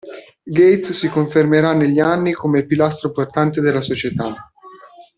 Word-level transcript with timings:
Gates 0.45 0.93
si 0.93 1.09
confermerà 1.09 1.73
negli 1.73 1.99
anni 1.99 2.33
come 2.33 2.57
il 2.57 2.65
pilastro 2.65 3.11
portante 3.11 3.61
della 3.61 3.81
società. 3.81 4.51